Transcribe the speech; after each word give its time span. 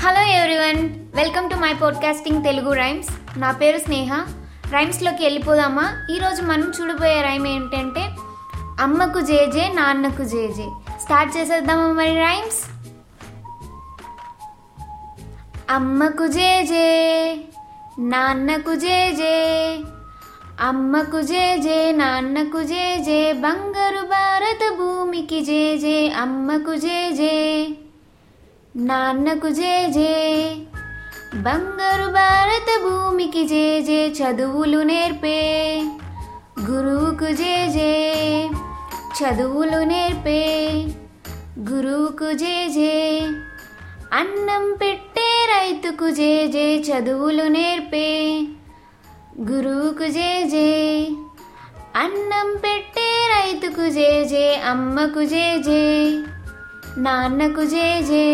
Hello 0.00 0.22
everyone 0.32 0.80
welcome 1.14 1.50
to 1.50 1.56
my 1.56 1.72
podcasting 1.74 2.44
Telugu 2.44 2.72
rhymes 2.72 3.38
నా 3.38 3.50
పేరు 3.50 3.78
స్నేహ. 3.78 4.10
రైమ్స్లోకి 4.70 5.22
వెళ్ళిపోదామా? 5.24 5.84
ఈరోజు 6.10 6.42
మనం 6.42 6.72
చూడబోయే 6.80 7.22
రైమ్ 7.22 7.46
ఏంటంటే 7.46 8.02
అమ్మకు 8.80 9.20
జేజే 9.20 9.68
నాన్నకు 9.68 10.24
జేజే 10.24 10.66
స్టార్ట్ 11.00 11.36
చేసేద్దామా 11.36 11.92
మరి 11.92 12.14
రైమ్స్ 12.20 12.60
అమ్మకు 15.70 16.26
జేజే 16.26 16.88
నాన్నకు 17.98 18.74
జేజే 18.74 19.36
అమ్మకు 20.58 21.20
జే 21.22 21.92
నాన్నకు 21.92 22.62
జేజే 22.62 23.32
బంగారు 23.32 24.06
భారత 24.06 24.76
భూమికి 24.76 25.44
జేజే 25.44 26.08
అమ్మకు 26.08 26.74
జే 26.74 27.34
నాన్నకు 28.74 29.50
జే 29.50 30.12
బంగారు 31.34 32.10
భారత 32.10 32.82
భూమికి 32.82 33.46
జేజే 33.46 34.08
చదువులు 34.08 34.82
నేర్పే 34.82 35.38
గురువుకు 36.70 37.24
జే 37.24 37.92
చదువులు 39.22 39.84
నేర్పే 39.84 40.40
గురువుకు 41.70 42.32
జే 42.32 42.92
అన్నం 44.12 44.72
పెట్టే 44.72 45.46
రైతుకు 45.46 46.10
జే 46.10 46.46
జే 46.46 46.78
చదువులు 46.78 47.42
నేర్పే 47.42 48.06
గురువుకు 49.36 50.06
జేజే 50.06 50.68
అన్నం 51.94 52.48
పెట్టే 52.62 53.08
రైతుకు 53.32 53.86
జేజే 53.90 54.44
అమ్మకు 54.64 55.22
జేజే 55.24 55.82
నాన్నకు 56.98 57.64
జేజే 57.64 58.24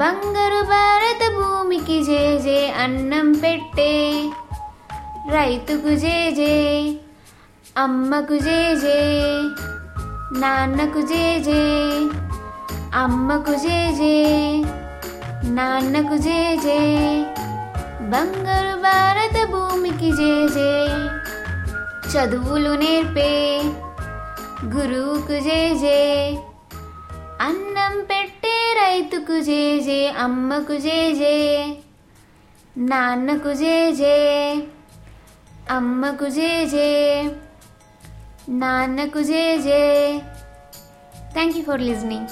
బంగారు 0.00 0.60
భారత 0.64 1.22
భూమికి 1.36 1.98
జేజే 2.04 2.58
అన్నం 2.84 3.32
పెట్టే 3.32 3.90
రైతుకు 5.30 5.94
జేజే 5.96 6.52
అమ్మకు 7.76 8.38
జేజే 8.38 9.00
నాన్నకు 10.40 11.02
జేజే 11.02 11.62
అమ్మకు 12.94 13.54
జేజే 13.56 14.16
నాన్నకు 15.56 16.18
జేజే 16.18 16.80
బంగారు 18.14 18.74
భారత 18.82 19.36
భూమికి 19.52 20.10
జేజే 20.12 20.72
చదువులు 22.12 22.72
నేర్పే 22.74 23.30
గురువుకు 24.74 25.36
జేజే 25.46 26.00
అన్నం 27.40 27.94
పెట్టే 28.10 28.54
రైతుకు 28.80 29.38
జేజే 29.40 29.98
అమ్మకు 30.24 30.76
జేజే 30.78 31.34
నాన్నకు 32.84 33.52
జేజే 33.54 34.16
అమ్మకు 35.70 36.28
జేజే 36.28 36.90
నాన్నకు 38.62 39.22
జేజే 39.22 39.82
థ్యాంక్ 41.34 41.56
యూ 41.58 41.64
ఫర్ 41.64 41.84
లిజనింగ్ 41.90 42.30